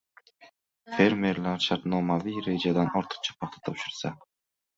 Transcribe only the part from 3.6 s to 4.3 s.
topshirsa